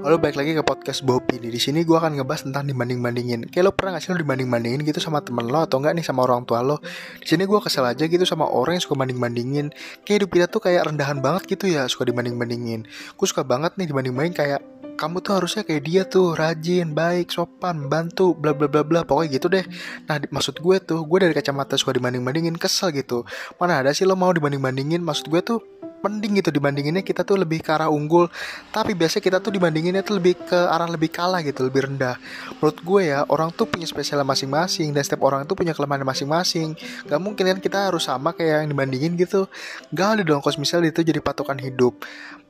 Halo 0.00 0.16
balik 0.16 0.40
lagi 0.40 0.56
ke 0.56 0.64
podcast 0.64 1.04
Bobby 1.04 1.36
nih. 1.36 1.52
Di 1.52 1.60
sini 1.60 1.84
gue 1.84 1.92
akan 1.92 2.16
ngebahas 2.16 2.48
tentang 2.48 2.64
dibanding-bandingin. 2.64 3.52
Kayak 3.52 3.68
lo 3.68 3.72
pernah 3.76 4.00
gak 4.00 4.08
sih 4.08 4.16
lo 4.16 4.16
dibanding-bandingin 4.16 4.80
gitu 4.88 4.96
sama 4.96 5.20
temen 5.20 5.44
lo 5.44 5.60
atau 5.60 5.76
enggak 5.76 5.92
nih 5.92 6.04
sama 6.08 6.24
orang 6.24 6.48
tua 6.48 6.64
lo? 6.64 6.80
Di 7.20 7.28
sini 7.28 7.44
gue 7.44 7.60
kesel 7.60 7.84
aja 7.84 8.08
gitu 8.08 8.24
sama 8.24 8.48
orang 8.48 8.80
yang 8.80 8.84
suka 8.88 8.96
banding-bandingin. 8.96 9.68
Kayak 10.08 10.24
hidup 10.24 10.30
kita 10.32 10.46
tuh 10.48 10.64
kayak 10.64 10.88
rendahan 10.88 11.20
banget 11.20 11.52
gitu 11.52 11.68
ya, 11.68 11.84
suka 11.84 12.08
dibanding-bandingin. 12.08 12.88
Gue 13.12 13.26
suka 13.28 13.44
banget 13.44 13.76
nih 13.76 13.92
dibanding-bandingin 13.92 14.36
kayak 14.40 14.60
kamu 14.96 15.20
tuh 15.20 15.32
harusnya 15.36 15.68
kayak 15.68 15.82
dia 15.84 16.02
tuh 16.08 16.32
rajin, 16.32 16.96
baik, 16.96 17.28
sopan, 17.28 17.92
bantu, 17.92 18.32
bla 18.32 18.56
bla 18.56 18.72
bla 18.72 18.80
bla, 18.80 19.04
pokoknya 19.04 19.28
gitu 19.36 19.52
deh. 19.52 19.68
Nah, 20.08 20.16
maksud 20.32 20.64
gue 20.64 20.76
tuh, 20.80 21.04
gue 21.04 21.18
dari 21.28 21.36
kacamata 21.36 21.76
suka 21.76 21.92
dibanding-bandingin, 21.92 22.56
kesel 22.56 22.88
gitu. 22.96 23.28
Mana 23.60 23.84
ada 23.84 23.92
sih 23.92 24.08
lo 24.08 24.16
mau 24.16 24.32
dibanding-bandingin? 24.32 25.04
Maksud 25.04 25.28
gue 25.28 25.44
tuh 25.44 25.60
mending 26.00 26.40
gitu 26.40 26.50
dibandinginnya 26.52 27.04
kita 27.04 27.22
tuh 27.24 27.36
lebih 27.40 27.60
ke 27.60 27.70
arah 27.72 27.92
unggul. 27.92 28.28
Tapi 28.72 28.96
biasanya 28.96 29.24
kita 29.24 29.38
tuh 29.38 29.52
dibandinginnya 29.52 30.00
tuh 30.00 30.16
lebih 30.16 30.36
ke 30.40 30.56
arah 30.56 30.88
lebih 30.88 31.12
kalah 31.12 31.44
gitu 31.44 31.68
lebih 31.68 31.88
rendah. 31.88 32.16
Menurut 32.60 32.78
gue 32.80 33.00
ya 33.12 33.24
orang 33.28 33.52
tuh 33.52 33.68
punya 33.68 33.84
spesial 33.84 34.24
masing-masing 34.24 34.92
dan 34.96 35.02
setiap 35.04 35.24
orang 35.24 35.44
tuh 35.44 35.56
punya 35.56 35.76
kelemahan 35.76 36.02
masing-masing. 36.04 36.74
Gak 37.06 37.20
mungkin 37.20 37.44
kan 37.44 37.58
kita 37.60 37.92
harus 37.92 38.08
sama 38.08 38.32
kayak 38.32 38.64
yang 38.64 38.68
dibandingin 38.72 39.12
gitu. 39.20 39.46
Gak 39.92 40.20
ada 40.20 40.22
dong 40.24 40.40
kos 40.40 40.56
misal 40.56 40.80
itu 40.84 41.04
jadi 41.04 41.20
patokan 41.20 41.60
hidup. 41.60 42.00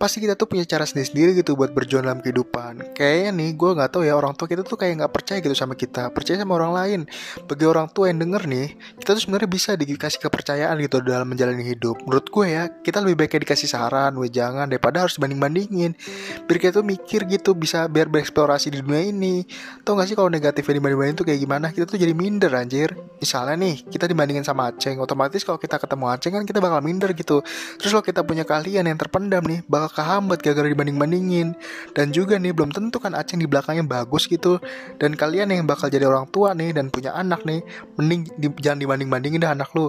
Pasti 0.01 0.17
kita 0.23 0.33
tuh 0.33 0.49
punya 0.49 0.65
cara 0.65 0.89
sendiri-sendiri 0.89 1.37
gitu 1.37 1.53
buat 1.59 1.77
berjuang 1.77 2.09
dalam 2.09 2.25
kehidupan. 2.25 2.97
Kayaknya 2.97 3.31
nih 3.37 3.51
gue 3.53 3.71
nggak 3.77 3.91
tahu 3.93 4.03
ya 4.09 4.17
orang 4.17 4.33
tua 4.33 4.49
kita 4.49 4.65
tuh 4.65 4.81
kayak 4.81 5.05
nggak 5.05 5.13
percaya 5.13 5.39
gitu 5.45 5.53
sama 5.53 5.77
kita. 5.77 6.09
Percaya 6.09 6.41
sama 6.41 6.57
orang 6.57 6.73
lain. 6.73 7.01
Bagi 7.45 7.69
orang 7.69 7.93
tua 7.93 8.09
yang 8.09 8.17
denger 8.17 8.49
nih 8.49 8.81
kita 8.97 9.13
tuh 9.13 9.23
sebenarnya 9.29 9.51
bisa 9.51 9.77
dikasih 9.77 10.21
kepercayaan 10.25 10.81
gitu 10.81 11.05
dalam 11.05 11.29
menjalani 11.29 11.61
hidup. 11.69 12.01
Menurut 12.09 12.33
gue 12.33 12.47
ya 12.49 12.73
kita 12.81 13.05
lebih 13.05 13.27
baik 13.27 13.40
dikasih 13.41 13.67
saran, 13.67 14.13
weh 14.21 14.29
jangan 14.29 14.69
daripada 14.69 15.03
harus 15.03 15.17
banding-bandingin. 15.17 15.97
Biar 16.45 16.59
kita 16.61 16.73
tuh 16.81 16.87
mikir 16.87 17.25
gitu 17.27 17.57
bisa 17.57 17.89
biar 17.89 18.13
bereksplorasi 18.13 18.71
di 18.71 18.85
dunia 18.85 19.01
ini. 19.09 19.43
Tau 19.83 19.97
gak 19.97 20.13
sih 20.13 20.17
kalau 20.17 20.29
negatifnya 20.29 20.79
dibanding-bandingin 20.79 21.19
tuh 21.19 21.27
kayak 21.27 21.41
gimana? 21.41 21.67
Kita 21.73 21.89
tuh 21.89 21.97
jadi 21.97 22.13
minder 22.13 22.53
anjir. 22.53 22.93
Misalnya 23.19 23.57
nih, 23.57 23.89
kita 23.89 24.05
dibandingin 24.05 24.45
sama 24.45 24.69
Aceng, 24.71 25.01
otomatis 25.01 25.41
kalau 25.43 25.57
kita 25.57 25.81
ketemu 25.81 26.05
Aceng 26.13 26.33
kan 26.37 26.45
kita 26.45 26.61
bakal 26.61 26.81
minder 26.85 27.11
gitu. 27.17 27.41
Terus 27.81 27.91
kalau 27.91 28.05
kita 28.05 28.21
punya 28.23 28.45
kalian 28.45 28.85
yang 28.87 28.99
terpendam 29.01 29.43
nih, 29.45 29.65
bakal 29.67 30.01
kehambat 30.01 30.45
gara-gara 30.45 30.69
dibanding-bandingin. 30.69 31.57
Dan 31.97 32.13
juga 32.13 32.37
nih, 32.37 32.53
belum 32.53 32.71
tentu 32.71 33.01
kan 33.01 33.17
Aceng 33.17 33.41
di 33.41 33.49
belakangnya 33.49 33.85
bagus 33.89 34.29
gitu. 34.29 34.61
Dan 35.01 35.17
kalian 35.17 35.53
yang 35.53 35.65
bakal 35.65 35.89
jadi 35.89 36.05
orang 36.05 36.29
tua 36.29 36.53
nih 36.53 36.77
dan 36.77 36.93
punya 36.93 37.17
anak 37.17 37.45
nih, 37.49 37.65
mending 37.97 38.21
di, 38.37 38.49
jangan 38.61 38.79
dibanding-bandingin 38.85 39.41
dah 39.41 39.53
anak 39.57 39.73
lu 39.73 39.89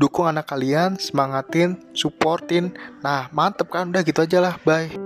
dukung 0.00 0.26
anak 0.30 0.48
kalian, 0.48 0.96
semangatin, 0.96 1.78
supportin. 1.92 2.72
Nah, 3.04 3.28
mantep 3.30 3.68
kan? 3.70 3.90
Udah 3.90 4.02
gitu 4.02 4.24
aja 4.24 4.38
lah. 4.40 4.54
Bye. 4.62 5.03